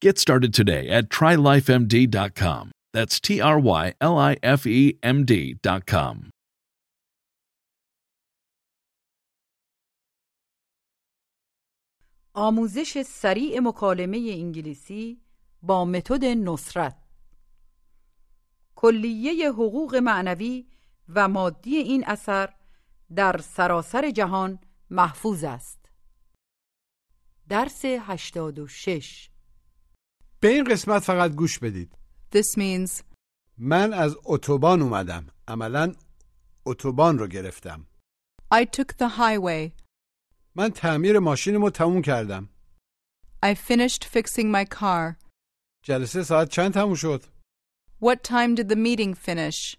[0.00, 2.72] Get started today at trylifemd.com.
[2.94, 6.30] That's T R Y L I F E M D.com.
[12.34, 15.20] آموزش سریع مکالمه انگلیسی
[15.62, 16.96] با متد نصرت
[18.74, 20.66] کلیه حقوق معنوی
[21.08, 22.54] و مادی این اثر
[23.16, 24.58] در سراسر جهان
[24.90, 25.90] محفوظ است
[27.48, 29.29] درس 86
[30.40, 31.98] به این قسمت فقط گوش بدید
[32.34, 33.02] This means
[33.58, 35.94] من از اتوبان اومدم عملا
[36.66, 37.86] اتوبان رو گرفتم
[38.54, 39.72] I took the highway.
[40.54, 42.48] من تعمیر ماشینمو تموم کردم
[43.46, 45.16] I finished fixing my car.
[45.84, 47.22] جلسه ساعت چند تموم شد
[48.04, 49.76] What time did the meeting finish?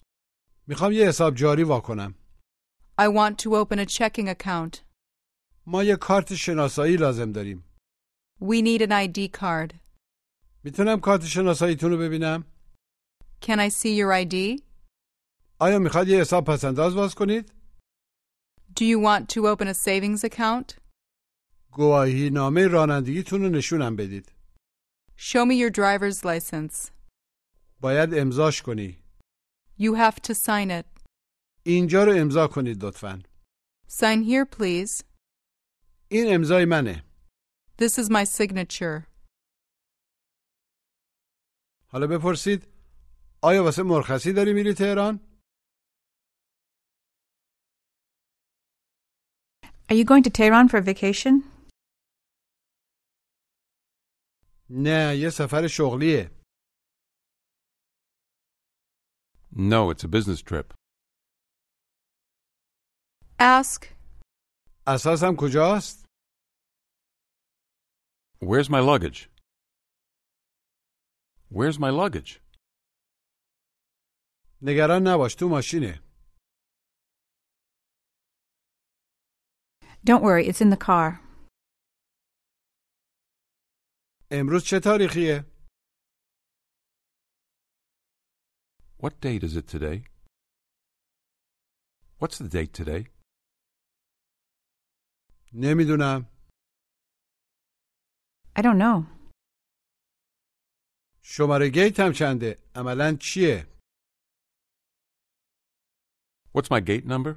[0.68, 2.16] می‌خوام یه حساب جاری واکنم
[3.02, 4.78] I want to open a checking account.
[5.66, 7.64] ما یه کارت شناسایی لازم داریم
[8.42, 9.81] We need an ID card.
[10.64, 12.44] می‌تونم کارت شناساییتون رو ببینم
[13.46, 14.62] Can I see your ID?
[15.60, 17.54] آیا می‌خواد یه حساب پسنداز باز کنید
[18.80, 20.80] Do you want to open a savings account?
[21.72, 24.32] گواهی نامه رانندگیتون رو نشونم بدید
[25.18, 26.92] Show me your driver's license.
[27.80, 28.98] باید امضاش کنی
[29.80, 31.02] You have to sign it.
[31.66, 33.22] اینجا رو امضا کنید لطفا
[33.90, 35.04] Sign here, please.
[36.08, 37.04] این امضای منه
[37.82, 39.11] This is my signature.
[41.94, 42.68] حالا بپرسید
[43.44, 45.20] آیا واسه مرخصی داری میری تهران
[49.90, 51.34] Are you going to Tehran for vacation?
[54.70, 56.42] نه یه سفر شغلیه
[59.54, 60.74] No, it's a business trip.
[63.40, 63.86] Ask,
[64.88, 66.06] اساسم کجاست
[68.44, 69.30] Where's my luggage?
[71.51, 72.41] Where's my luggage?
[74.63, 76.03] نگران نباش تو ماشینه
[80.05, 81.21] Don't worry, it's in the car.
[84.31, 85.45] امروز چه تاریخیه
[89.03, 90.05] What date is it today?
[92.21, 93.11] What's the date today?
[95.53, 96.27] نمیدونم
[98.59, 99.07] I don't know.
[101.34, 103.68] شماره گیتم چنده عملا چیه
[106.56, 107.36] What's my gate number?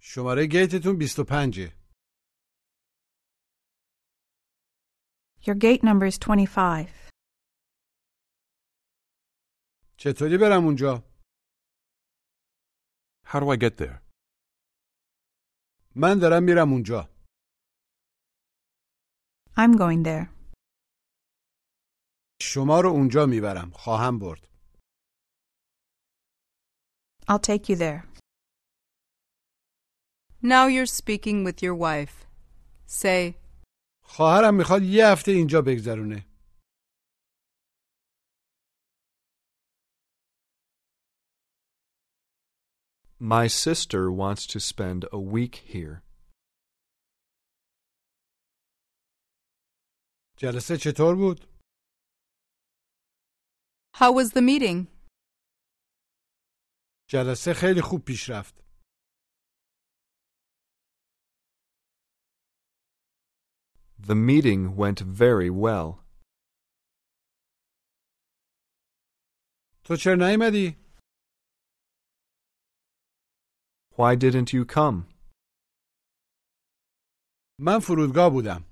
[0.00, 1.60] شماره گیتتون 25
[5.42, 7.10] Your gate number is 25.
[9.98, 11.02] چطوری برم اونجا
[13.26, 14.00] How do I get there?
[15.96, 17.08] من دارم میرم اونجا
[19.56, 20.35] I'm going there.
[22.42, 24.46] شما رو اونجا می‌برم خواهم برد
[27.28, 28.02] I'll take you there.
[30.42, 32.26] now you're speaking with your wife.
[32.86, 33.34] Say,
[34.02, 36.26] خواهرم می‌خواد یه هفته اینجا بگذرونه
[43.20, 46.02] My sister wants to spend a week here.
[50.36, 51.55] جلسه چطور بود
[53.95, 54.87] how was the meeting?
[57.09, 58.61] جلسه خیلی خوب پیش رفت.
[63.99, 66.03] The meeting went very well.
[69.83, 70.77] تو چرا نیومدی؟
[73.97, 75.05] Why didn't you come?
[77.59, 78.65] من فرودگاه بودم.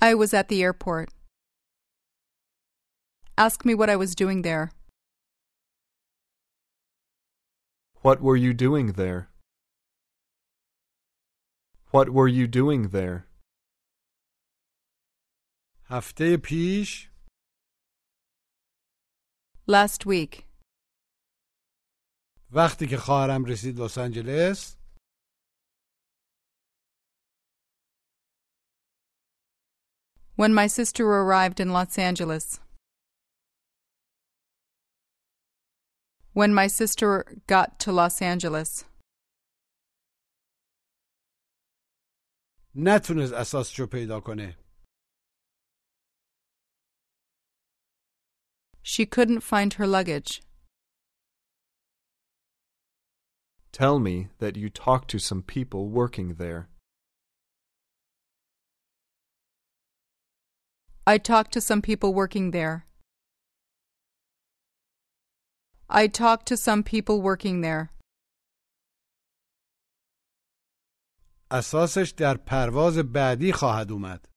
[0.00, 1.13] I was at the airport.
[3.38, 4.70] Ask me what I was doing there.
[8.02, 9.28] What were you doing there?
[11.90, 13.26] What were you doing there?
[15.90, 17.10] هفته پیش
[19.66, 20.44] Last week,
[22.52, 24.76] وقتی که خواهرم رسید لس آنجلس
[30.36, 32.60] when my sister arrived in Los Angeles.
[36.34, 37.08] When my sister
[37.46, 38.84] got to Los Angeles.
[42.74, 44.56] نتونست اساسشو پیدا کنه.
[48.82, 50.42] She couldn't find her luggage.
[53.72, 56.68] Tell me that you talked to some people working there.
[61.06, 62.86] I talked to some people working there.
[65.88, 67.90] I talked to some people working there.
[71.50, 74.28] اساسش در پرواز بعدی خواهد اومد.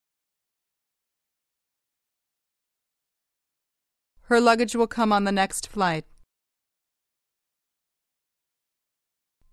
[4.30, 6.06] Her luggage will come on the next flight.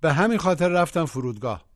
[0.02, 1.70] به همین خاطر رفتم فرودگاه.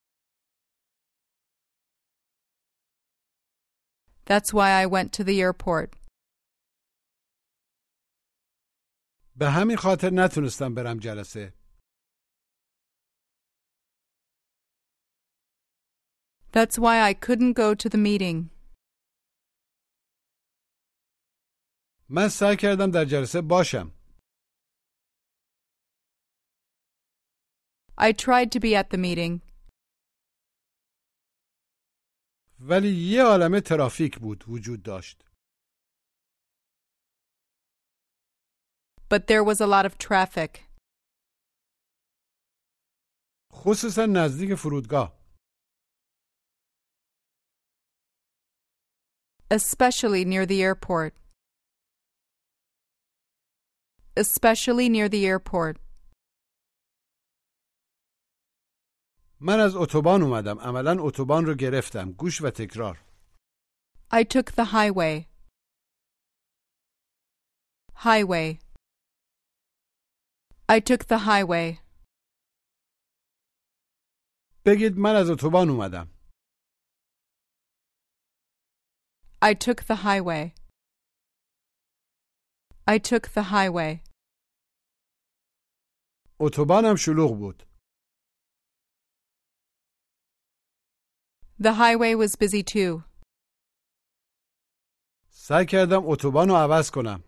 [4.27, 5.98] That's why I went to the airport.
[9.40, 11.54] به همین خاطر نتونستم برم جلسه.
[16.52, 18.50] That's why I couldn't go to the meeting.
[22.10, 23.92] من سعی کردم در جلسه باشم.
[27.98, 29.42] I tried to be at the meeting,
[32.60, 35.29] ولی یه عالمه ترافیک بود وجود داشت.
[39.09, 40.53] but there was a lot of traffic,
[43.53, 45.25] خصوصا نزدیک فرودگاه.
[49.51, 51.13] especially near the airport.
[54.17, 55.77] Especially near the airport.
[59.41, 60.59] من از اتوبان اومدم.
[60.59, 62.13] عملا اتوبان رو گرفتم.
[62.13, 63.05] گوش و تکرار.
[64.13, 65.27] I took the highway.
[67.95, 68.59] Highway.
[70.69, 71.79] I took the highway.
[74.67, 76.11] بگید من از اتوبان اومدم.
[79.43, 80.55] I took the highway.
[82.87, 84.01] I took the highway.
[86.41, 87.63] اتوبانم شلوغ بود.
[91.59, 93.05] The highway was busy too.
[95.29, 97.28] سعی کردم اتوبان رو عوض کنم.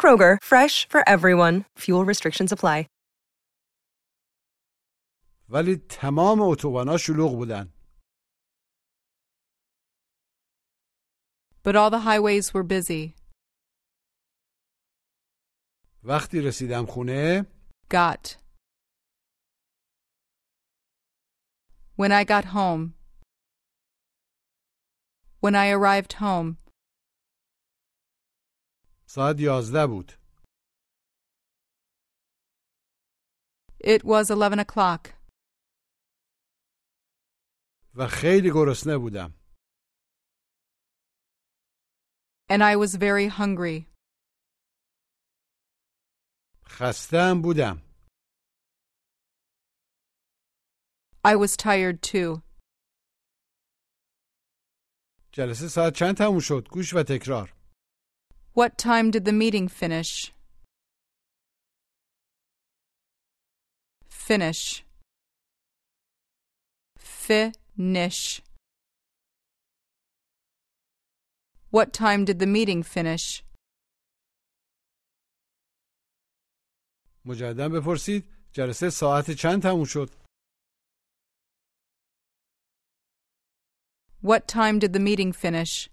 [0.00, 1.64] Kroger, fresh for everyone.
[1.78, 2.86] Fuel restrictions apply.
[5.48, 7.72] ولی تمام اتوبانا شلوغ بودن.
[11.62, 13.14] But all the highways were busy.
[16.04, 17.46] وقتی رسیدم خونه
[17.88, 18.36] Got.
[21.96, 22.94] When I got home.
[25.40, 26.58] When I arrived home.
[29.10, 30.12] ساعت یازده بود.
[33.84, 35.16] It was 11 o'clock.
[37.94, 39.34] و خیلی گرسنه بودم.
[42.50, 43.86] And I was very hungry.
[46.66, 47.82] خستم بودم.
[51.24, 52.42] I was tired too.
[55.32, 57.52] جلسه ساعت چند تموم شد؟ گوش و تکرار.
[58.60, 60.32] What time did the meeting finish?
[64.08, 64.82] Finish.
[66.96, 68.40] Finish.
[71.70, 73.42] What time did the meeting finish?
[77.24, 80.10] مجددا بپرسید جلسه ساعت چند تموم شد
[84.22, 85.90] What time did the meeting finish?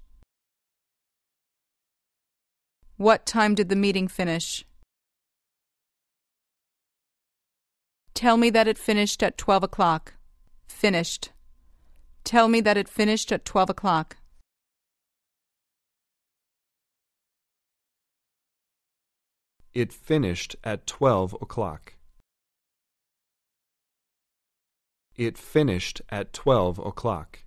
[2.98, 4.64] What time did the meeting finish?
[8.12, 10.14] Tell me that it finished at 12 o'clock.
[10.66, 11.30] Finished.
[12.24, 14.16] Tell me that it finished at 12 o'clock.
[19.72, 21.94] It finished at 12 o'clock.
[25.14, 27.44] It finished at 12 o'clock.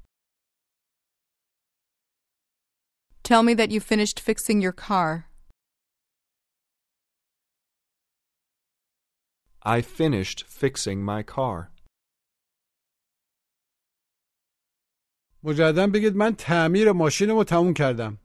[3.23, 5.27] Tell me that you finished fixing your car.
[9.62, 11.72] I finished fixing my car.
[15.42, 18.18] مجددا بگید من تعمیر ماشینمو تموم کردم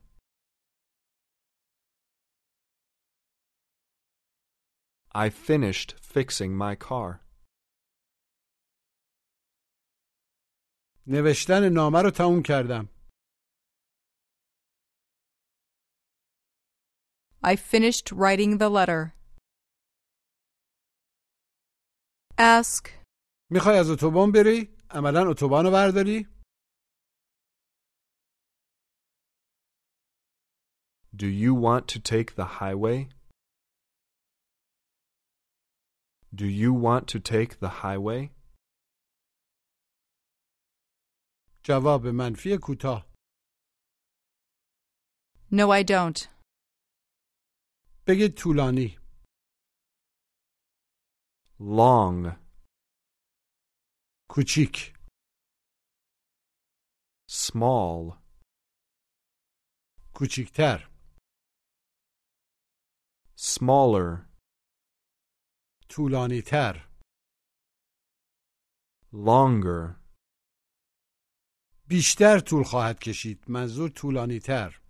[5.13, 7.19] I finished fixing my car.
[11.07, 12.89] نوشتن نامه رو تموم کردم
[17.43, 19.14] I finished writing the letter.
[22.38, 22.88] Ask.
[23.50, 26.28] می‌خوای از اتوبان بری؟ عملا اتوبان رو برداری؟
[31.16, 33.08] Do you want to take the highway?
[36.34, 38.30] Do you want to take the highway?
[41.64, 43.06] جواب منفی کوتاه
[45.52, 46.28] No, I don't.
[48.06, 48.98] بگید طولانی
[51.59, 52.35] Long,
[54.29, 54.93] کوچیک
[57.29, 58.17] small,
[60.13, 60.89] کوچیکتر
[63.37, 64.27] smaller,
[65.89, 66.73] طولانیتر
[69.13, 69.95] longer,
[71.89, 74.81] بیشتر طول خواهد کشید منظور طولانیتر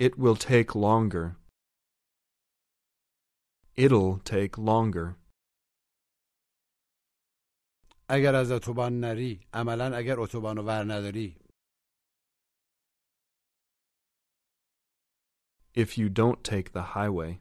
[0.00, 1.36] It will take longer.
[3.76, 5.16] It'll take longer.
[8.10, 11.36] اگر از اتوبان نری عملا اگر اتوبان رو ور نداری
[15.74, 17.38] If you don't take the highway,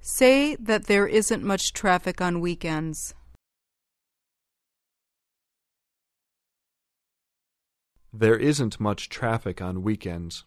[0.00, 3.14] Say that there isn't much traffic on weekends.
[8.12, 10.44] there isn't much traffic on weekends.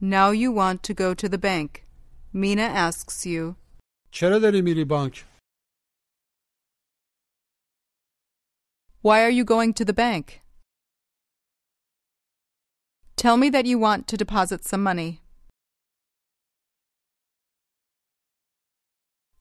[0.00, 1.86] Now you want to go to the bank.
[2.32, 3.56] Mina asks you,
[4.12, 5.26] چرا داری میری بانک
[9.02, 10.42] Why are you going to the bank?
[13.16, 15.20] Tell me that you want to deposit some money.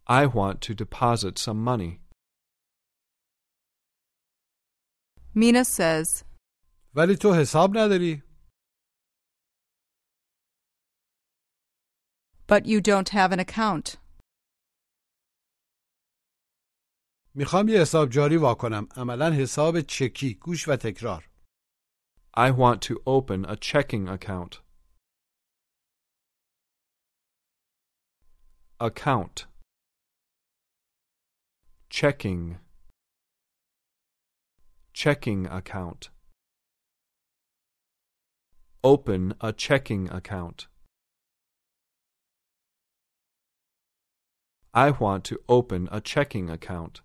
[0.07, 2.00] I want to deposit some money.
[5.36, 6.24] Mina says,
[6.95, 8.23] ولی تو حساب نداری
[12.48, 13.98] But you don't have an account.
[17.36, 21.29] میخوام یه حساب جاری وا کنم عملا حساب چکی گوش و تکرار
[22.33, 24.62] I want to open a checking account.
[28.79, 29.45] Account.
[31.89, 32.59] Checking.
[34.93, 36.09] Checking account.
[38.83, 40.67] Open a checking account.
[44.74, 47.01] I want to open a checking account.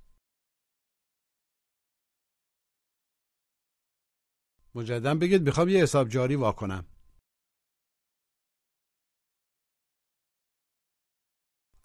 [4.74, 6.84] مجددا بگید میخوام یه حساب جاری وا کنم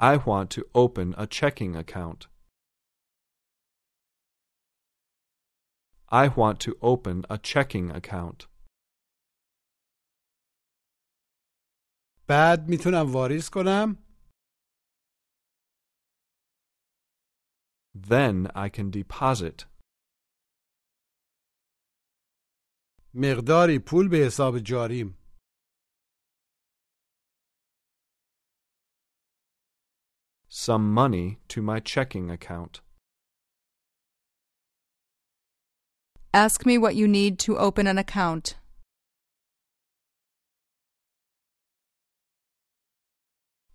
[0.02, 2.28] I want to open a checking account.
[6.10, 8.48] I want to open a checking account.
[12.28, 14.03] بعد میتونم واریز کنم
[17.94, 19.66] Then I can deposit
[23.14, 25.16] مقداری پول به حساب جاریم
[30.50, 32.82] some money to my checking account.
[36.34, 38.56] Ask me what you need to open an account.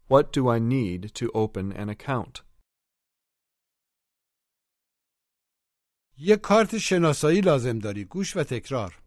[0.06, 2.42] What do I need to open an account?
[6.21, 9.01] یه کارت شناسایی لازم داری گوش و تکرار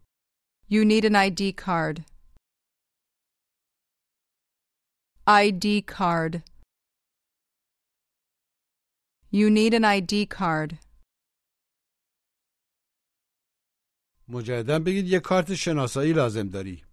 [0.70, 1.96] You need an ID card.
[5.28, 5.66] ID
[5.96, 6.32] card.
[9.32, 10.78] You need an ID card.
[14.28, 16.84] مجددا بگید یه کارت شناسایی لازم داری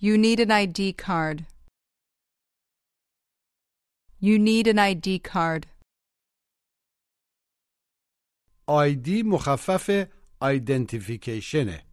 [0.00, 1.38] You need an ID card.
[4.20, 5.73] You need an ID card.
[8.66, 10.06] آیدی مخفف
[10.40, 11.84] آیدنتیفیکیشنه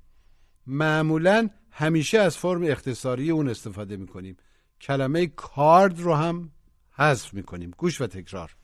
[0.67, 4.37] معمولا همیشه از فرم اختصاری اون استفاده می‌کنیم
[4.81, 6.51] کلمه کارد رو هم
[6.91, 8.55] حذف می‌کنیم گوش و تکرار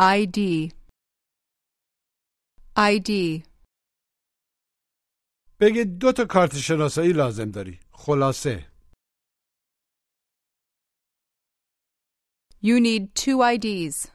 [0.00, 0.70] ID.
[2.76, 3.42] ID.
[5.60, 8.66] بگید دو تا کارت شناسایی لازم داری خلاصه
[12.62, 14.13] You need two IDs.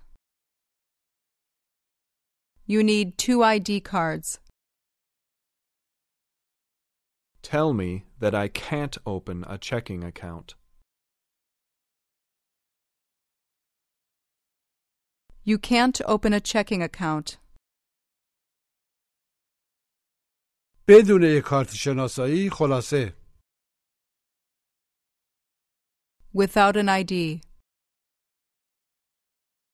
[2.68, 4.40] You need two ID cards.
[7.42, 10.54] Tell me that I can't open a checking account.
[15.44, 17.38] You can't open a checking account.
[20.88, 23.14] بدون یک کارت شناسایی خلاصه
[26.34, 27.40] Without an ID.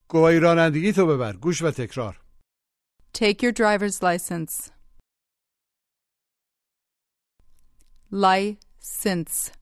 [0.08, 2.23] گواهی رانندگی تو ببر گوش و تکرار
[3.14, 4.70] Take your driver's license.
[8.10, 9.52] License.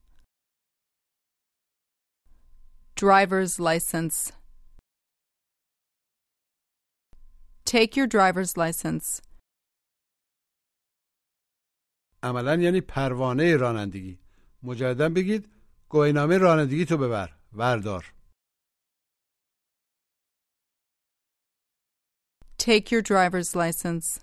[2.95, 4.33] Driver's license.
[7.65, 9.23] Take your driver's license.
[12.23, 14.19] عملا یعنی پروانه رانندگی
[14.63, 15.49] مجددا بگید
[15.89, 18.13] گواهینامه رانندگی تو ببر وردار
[22.63, 24.21] Take your driver's license.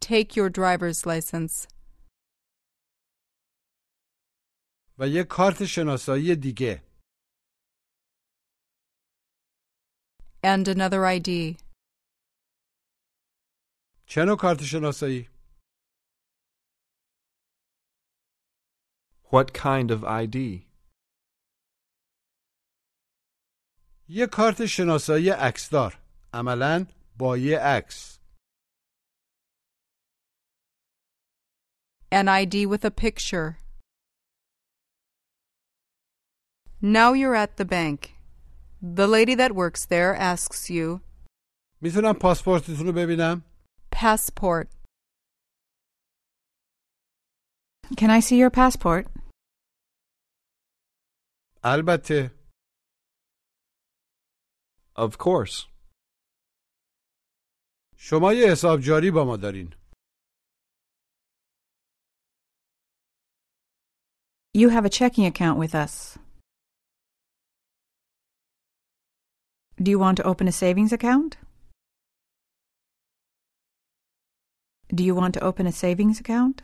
[0.00, 1.66] Take your driver's license.
[4.98, 6.82] و یک کارت شناسایی دیگه
[10.44, 11.56] And another ID.
[14.06, 15.28] چه نوع کارت شناسایی
[19.32, 20.65] What kind of ID?
[24.09, 25.97] یک کارت شناسایی عکسدار
[26.33, 26.85] عملا
[27.17, 28.17] با یه عکس
[32.11, 33.57] An ID with a picture.
[36.81, 37.99] Now you're at the bank.
[38.81, 41.01] The lady that works there asks you,
[41.81, 43.43] می‌تونم پاسپورتتون رو ببینم
[43.95, 44.67] Passport.
[47.97, 49.07] Can I see your passport?
[51.63, 52.36] البته
[54.96, 55.66] Of course.
[57.96, 59.74] شما یه حساب جاری با ما دارین
[64.54, 66.18] You have a checking account with us.
[69.82, 71.38] Do you want to open a savings account?
[74.94, 76.62] Do you want to open a savings account?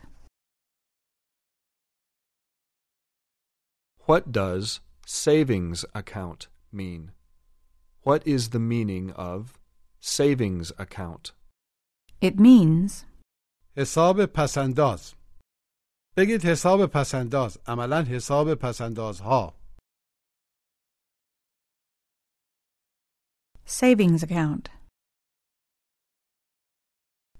[4.05, 7.11] What does savings account mean?
[8.03, 9.59] What is the meaning of
[9.99, 11.33] savings account?
[12.21, 13.05] It means
[13.77, 15.13] حساب پسنداز
[16.17, 19.59] بگید حساب پسنداز عملا حساب پسندازها
[23.69, 24.69] savings account.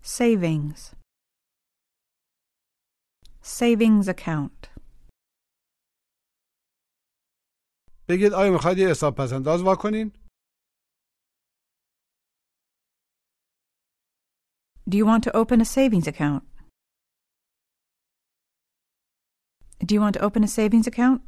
[0.01, 0.93] Savings.
[3.41, 4.67] Savings account.
[8.10, 9.75] بگید آیا میخواید یه حساب پسنداز وا
[14.89, 16.43] Do you want to open a savings account?
[19.86, 21.21] Do you want to open a savings account?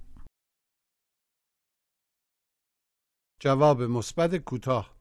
[3.41, 4.97] جواب مثبت کوتاه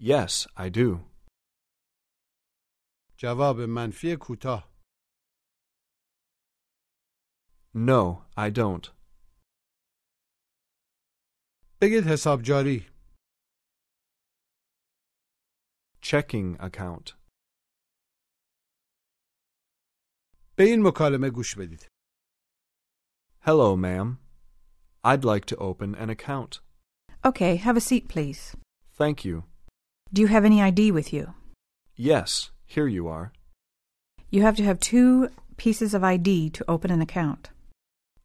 [0.00, 1.00] Yes, I do.
[3.18, 4.68] جواب منفی کوتاه
[7.74, 8.86] No, I don't.
[11.80, 12.86] بگید حساب جاری
[16.02, 17.14] Checking account.
[20.56, 21.86] به این مکالمه گوش بدید
[23.46, 24.18] Hello, ma'am.
[25.04, 26.60] I'd like to open an account.
[27.24, 28.56] Okay, have a seat, please.
[29.00, 29.44] Thank you.
[30.12, 31.34] Do you have any ID with you?
[31.96, 33.32] Yes, here you are.
[34.30, 37.50] You have to have two pieces of ID to open an account.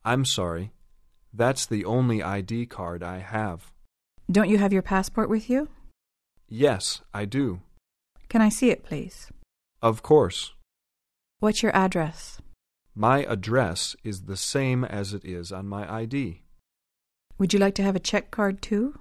[0.04, 0.72] I'm sorry.
[1.34, 3.72] That's the only ID card I have.
[4.30, 5.70] Don't you have your passport with you?
[6.48, 7.62] Yes, I do.
[8.29, 9.31] Can I see it, please?
[9.81, 10.53] Of course.
[11.41, 12.39] What's your address?
[12.95, 16.43] My address is the same as it is on my ID.
[17.39, 18.99] Would you like to have a check card too?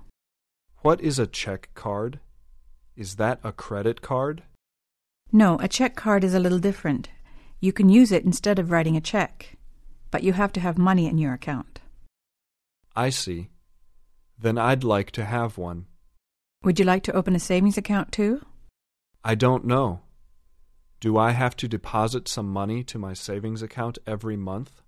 [0.81, 2.19] What is a check card?
[2.95, 4.43] Is that a credit card?
[5.31, 7.09] No, a check card is a little different.
[7.59, 9.57] You can use it instead of writing a check,
[10.11, 11.81] but you have to have money in your account.
[12.95, 13.49] I see.
[14.39, 15.87] Then I'd like to have one.
[16.63, 18.45] Would you like to open a savings account too?
[19.23, 20.01] I don't know.
[20.99, 24.81] Do I have to deposit some money to my savings account every month?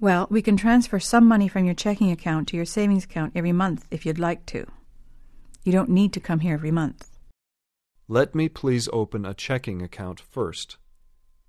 [0.00, 3.52] Well, we can transfer some money from your checking account to your savings account every
[3.52, 4.66] month if you'd like to.
[5.64, 7.18] You don't need to come here every month.
[8.06, 10.78] Let me please open a checking account first.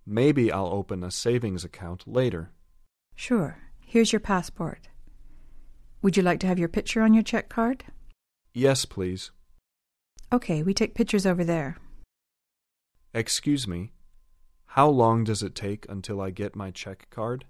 [0.05, 2.51] Maybe I'll open a savings account later.
[3.15, 3.59] Sure.
[3.85, 4.89] Here's your passport.
[6.01, 7.85] Would you like to have your picture on your check card?
[8.53, 9.31] Yes, please.
[10.33, 11.77] Okay, we take pictures over there.
[13.12, 13.92] Excuse me.
[14.66, 17.44] How long does it take until I get my check card?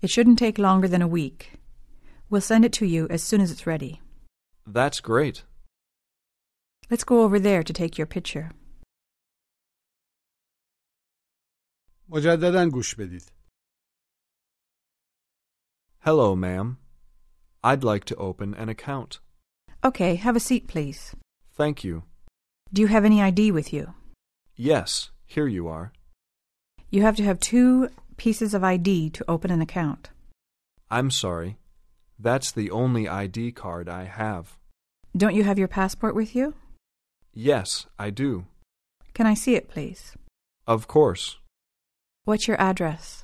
[0.00, 1.54] It shouldn't take longer than a week.
[2.30, 4.00] We'll send it to you as soon as it's ready.
[4.66, 5.44] That's great.
[6.90, 8.50] Let's go over there to take your picture.
[12.08, 13.22] مجددا گوش بدید.
[16.00, 16.78] Hello, ma'am.
[17.62, 19.20] I'd like to open an account.
[19.84, 21.14] Okay, have a seat, please.
[21.52, 22.04] Thank you.
[22.72, 23.94] Do you have any ID with you?
[24.57, 25.91] Yes, here you are.
[26.89, 30.09] You have to have two pieces of ID to open an account.
[30.89, 31.57] I'm sorry.
[32.17, 34.57] That's the only ID card I have.
[35.15, 36.53] Don't you have your passport with you?
[37.33, 38.45] Yes, I do.
[39.13, 40.13] Can I see it, please?
[40.65, 41.37] Of course.
[42.23, 43.23] What's your address?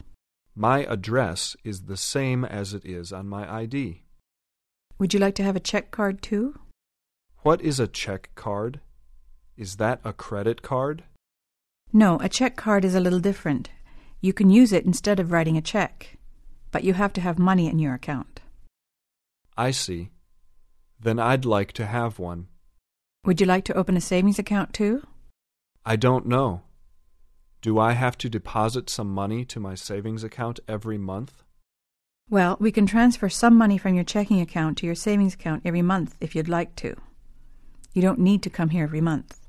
[0.54, 4.04] My address is the same as it is on my ID.
[5.00, 6.60] Would you like to have a check card too?
[7.44, 8.82] What is a check card?
[9.56, 11.04] Is that a credit card?
[11.94, 13.70] No, a check card is a little different.
[14.22, 16.18] You can use it instead of writing a check,
[16.72, 18.40] but you have to have money in your account.
[19.58, 20.12] I see.
[21.00, 22.48] Then I'd like to have one.
[23.26, 25.06] Would you like to open a savings account too?
[25.86, 26.62] I don't know.
[27.62, 31.44] Do I have to deposit some money to my savings account every month?
[32.30, 35.82] Well, we can transfer some money from your checking account to your savings account every
[35.82, 36.96] month if you'd like to.
[37.94, 39.41] You don't need to come here every month.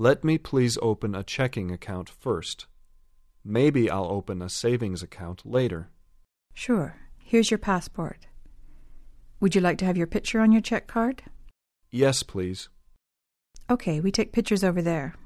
[0.00, 2.64] Let me please open a checking account first.
[3.44, 5.90] Maybe I'll open a savings account later.
[6.54, 6.96] Sure.
[7.18, 8.26] Here's your passport.
[9.40, 11.24] Would you like to have your picture on your check card?
[11.90, 12.70] Yes, please.
[13.68, 15.16] Okay, we take pictures over there.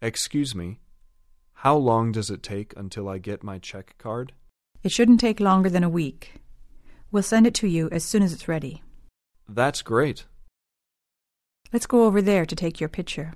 [0.00, 0.78] Excuse me.
[1.54, 4.32] How long does it take until I get my check card?
[4.84, 6.34] It shouldn't take longer than a week.
[7.10, 8.84] We'll send it to you as soon as it's ready.
[9.48, 10.26] That's great.
[11.72, 13.32] Let's go over there to take your picture.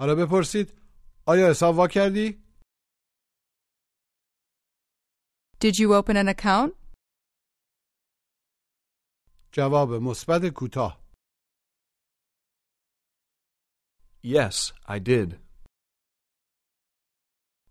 [0.00, 0.68] حالا بپرسید
[1.26, 2.50] آیا حساب وا کردی؟
[5.60, 6.72] Did you open an account?
[9.52, 11.00] جواب مثبت کوتاه.
[14.24, 15.40] Yes, I did.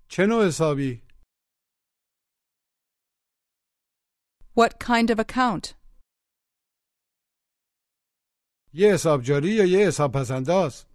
[0.09, 1.01] چه نوع حسابی؟
[4.55, 5.75] What kind of account?
[8.73, 10.88] یه حساب جاری یا یه حساب پسنداز؟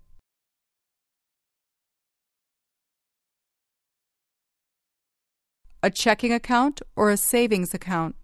[5.84, 8.16] A checking account or a savings account?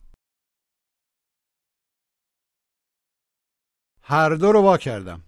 [4.04, 5.24] هر دو رو وا کردم.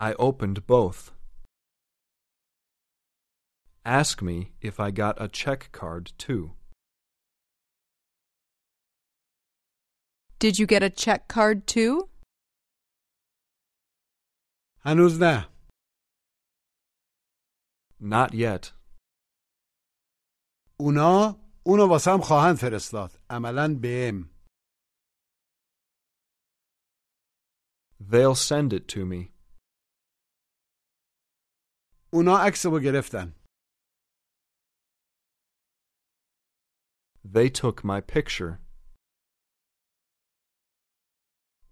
[0.00, 1.12] I opened both.
[3.84, 6.52] Ask me if I got a check card too.
[10.38, 12.08] Did you get a check card too?
[14.86, 15.48] هنوز نه.
[18.00, 18.72] Not yet.
[20.80, 23.10] اونا اونو واسم خواهند فرستاد.
[23.30, 24.30] عملا بهم.
[28.00, 29.32] They'll send it to me.
[32.12, 33.32] اونا عکسمو گرفتن.
[37.24, 38.64] They took my picture.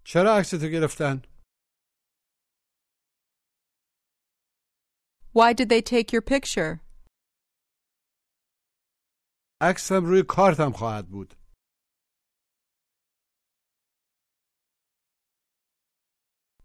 [0.04, 1.22] چرا عکستو گرفتن؟
[5.32, 6.80] Why did they take your picture?
[9.61, 11.33] عکسم روی کارتم خواهد بود.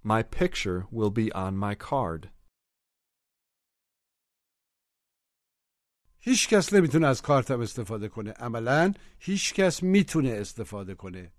[0.05, 2.29] My picture will be on my card.
[6.21, 8.31] هیچ کس نمی‌تونه از کارتم استفاده کنه.
[8.33, 11.33] عملا هیچ کس می‌تونه استفاده کنه.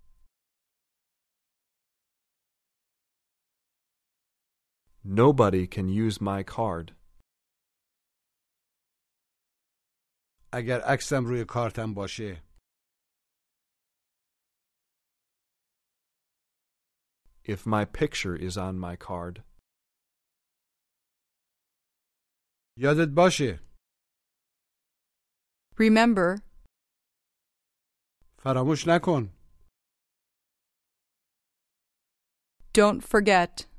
[5.06, 7.03] Nobody can use my card.
[10.54, 12.44] اگر عکسم روی کارتم باشه.
[17.46, 19.44] If my picture is on my card.
[22.78, 23.60] یادت باشه.
[25.76, 26.42] Remember,
[28.44, 29.34] فراموش نکن.
[32.78, 33.74] don't forget.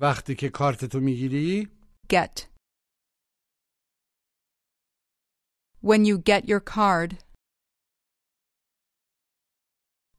[0.00, 1.68] وقتی که کارتتو می‌گیری
[2.12, 2.55] Get.
[5.81, 7.23] When you get your card,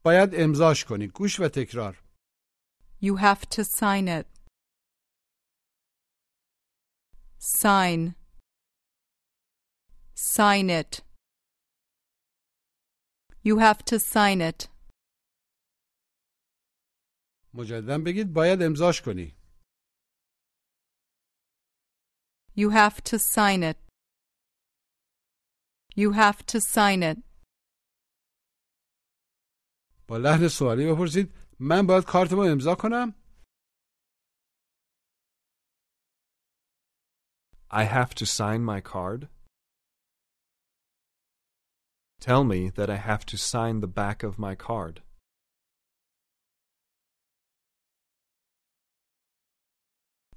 [0.03, 1.07] باید امضاش کنی.
[1.07, 2.03] گوش و تکرار.
[3.07, 4.25] you have to sign it.
[7.37, 8.15] Sign.
[10.15, 11.01] Sign it.
[13.47, 14.69] You have to sign it.
[17.53, 19.35] مجددا بگید باید امضاش کنی.
[22.55, 23.77] You have to sign it.
[25.97, 27.17] You have to sign it.
[30.07, 33.15] با لحن سوالی بپرسید من باید کارتمو امضا کنم؟
[37.71, 39.29] I have to sign my card.
[42.19, 45.01] Tell me that I have to sign the back of my card.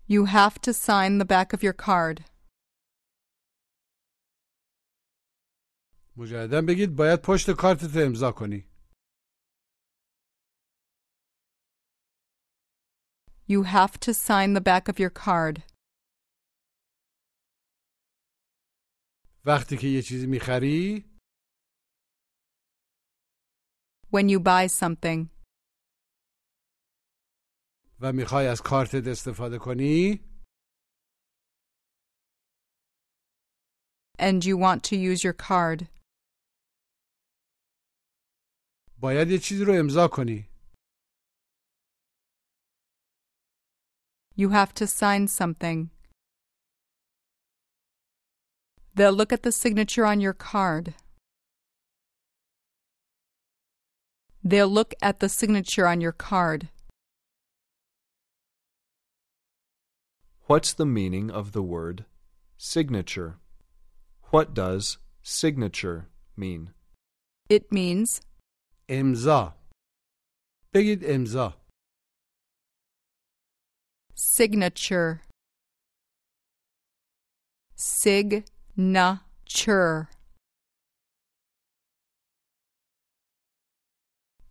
[0.09, 2.25] You have to sign the back of your card.
[6.18, 8.68] مجددا بگید باید پشت کارتت امضا کنی.
[13.48, 15.72] You have to sign the back of your card.
[19.46, 21.06] وقتی که یه چیزی می‌خری
[24.14, 25.30] When you buy something
[28.00, 30.20] و می‌خوای از کارتت استفاده کنی
[34.20, 35.88] and you want to use your card,
[39.01, 40.49] باید یه چیزی رو امضا کنی.
[44.37, 45.91] you have to sign something.
[48.95, 50.95] They'll look at the signature on your card.
[54.45, 56.69] They'll look at the signature on your card.
[60.47, 62.05] What's the meaning of the word
[62.57, 63.39] signature?
[64.31, 66.71] What does signature mean?
[67.49, 68.21] It means
[68.92, 69.56] امضا
[70.74, 71.62] بگید امضا
[74.16, 75.22] signature.
[77.76, 78.50] Signature.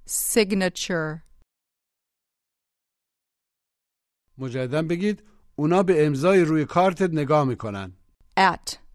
[0.07, 1.23] Signature.
[4.39, 5.23] مجددا بگید
[5.57, 7.93] اونا به امضای روی کارتت نگاه می‌کنن.
[8.37, 8.90] At.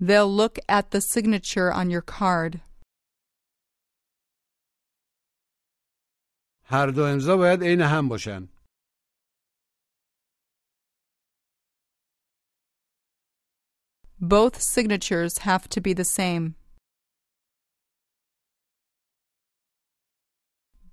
[0.00, 2.60] They'll look at the signature on your card.
[6.64, 8.48] هر دو امضا باید عین هم باشن.
[14.20, 16.54] Both signatures have to be the same.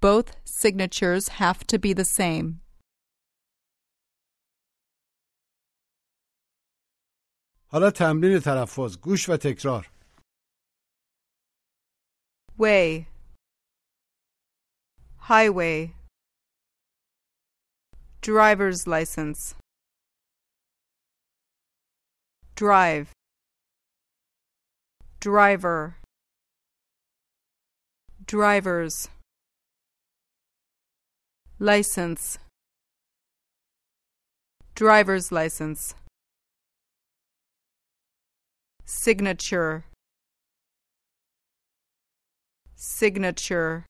[0.01, 2.61] Both signatures have to be the same.
[7.73, 9.91] حالا تمرین تلفظ گوش و تکرار.
[12.57, 13.07] Way.
[15.29, 15.93] Highway.
[18.21, 19.55] Driver's license.
[22.55, 23.07] Drive.
[25.21, 25.95] Driver.
[28.25, 29.07] Drivers.
[31.59, 32.39] License.
[34.75, 35.95] Driver's license.
[38.85, 39.83] Signature.
[42.75, 43.85] Signature.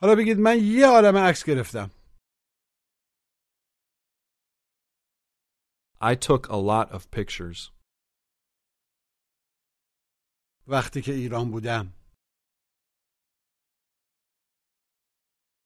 [0.00, 1.90] حالا بگید من یه عالم عکس گرفتم.
[6.00, 7.72] I took a lot of pictures.
[10.68, 11.92] وقتی که ایران بودم.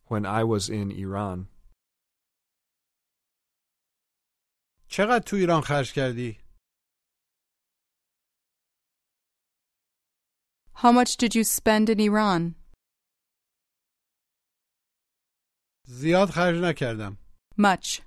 [0.07, 1.54] When I was in Iran.
[4.95, 6.41] چقدر تو ایران خرج کردی؟
[10.75, 12.55] How much did you spend in Iran?
[15.87, 17.19] زیاد خرج نکردم.
[17.59, 18.01] Much.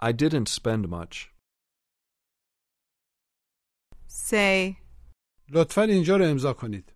[0.00, 1.32] I didn't spend much.
[4.06, 4.76] Say,
[5.48, 6.92] لطفا اینجا رو امضا کنید.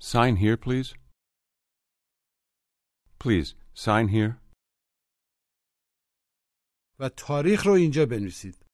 [0.00, 0.94] Sign here, please.
[3.18, 4.46] Please, sign here.
[7.00, 8.66] و تاریخ رو اینجا بنویسید.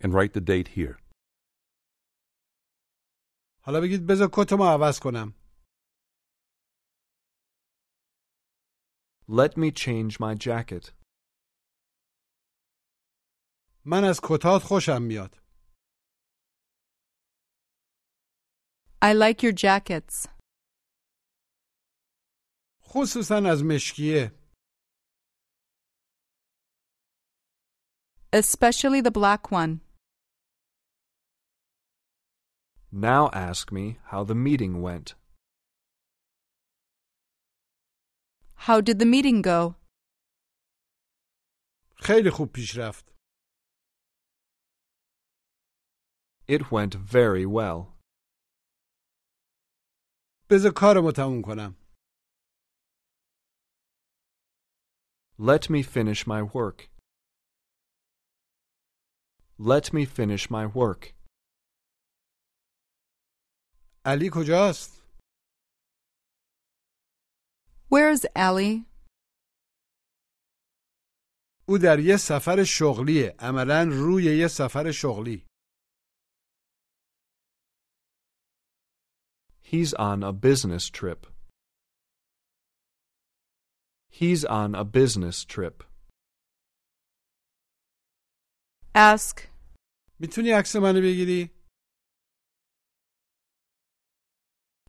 [0.00, 1.02] And write the date here.
[3.62, 5.34] حالا بگید بذار کتمو عوض کنم.
[9.28, 10.92] Let me change my jacket.
[13.84, 15.46] من از کتات خوشم میاد.
[19.02, 20.28] I like your jackets,
[22.90, 24.32] خصوصا از مشکیه.
[28.32, 29.80] especially the black one.
[32.92, 35.14] Now ask me how the meeting went.
[38.66, 39.76] How did the meeting go?
[41.98, 43.12] خیلی خوب پیش رفت.
[46.48, 47.96] It went very well.
[50.50, 51.79] بذار کارمو تموم کنم.
[55.40, 56.88] Let me finish my work.
[59.58, 61.14] Let me finish my work.
[64.06, 65.02] علی کجاست؟
[67.90, 68.86] Where's Allie?
[71.68, 73.34] او در یه سفر شغلیه.
[73.38, 75.46] عملا روی یه سفر شغلی.
[79.64, 81.29] He's on a business trip.
[84.10, 85.84] He's on a business trip.
[88.94, 89.40] Ask,
[90.20, 91.50] میتونی عکس منو بگیری؟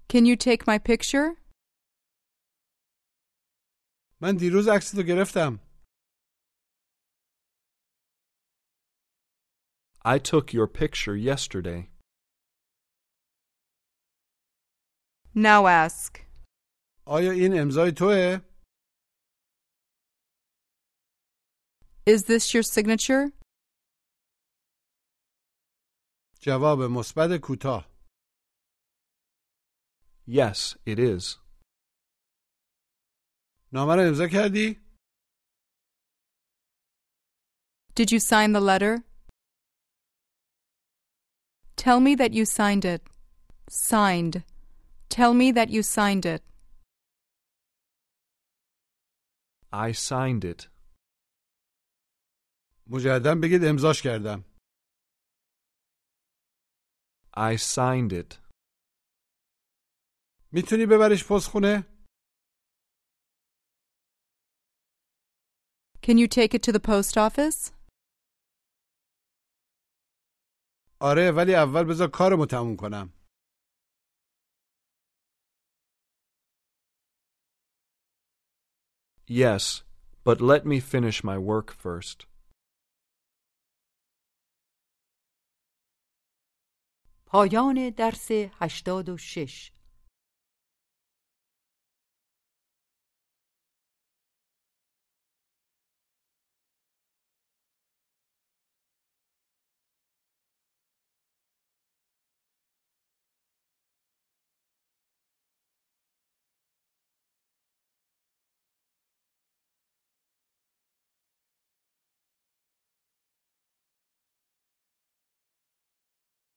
[0.09, 1.37] Can you take my picture?
[4.21, 5.59] من دیروز عکس تو گرفتم.
[10.05, 11.89] I took your picture yesterday.
[15.35, 16.19] Now ask,
[17.05, 18.41] آیا این امضای توه؟
[22.05, 23.31] Is this your signature?
[26.41, 27.87] جواب مثبت کوتاه.
[30.27, 31.37] Yes, it is.
[33.73, 34.87] نامه رو امضا کردی؟
[37.95, 39.03] Did you sign the letter?
[41.75, 43.01] Tell me that you signed it.
[43.69, 44.43] Signed.
[45.09, 46.41] Tell me that you signed it.
[49.71, 50.69] I signed it.
[52.86, 54.44] مجددا بگید امضاش کردم.
[57.36, 58.38] I signed it.
[60.52, 61.86] می‌تونی ببریش پست خونه؟
[66.02, 67.72] Can you take it to the post office?
[71.00, 73.12] آره ولی اول بذار کارمو تموم کنم.
[79.28, 79.82] Yes,
[80.24, 82.26] but let me finish my work first.
[87.32, 89.81] پایان درس 86「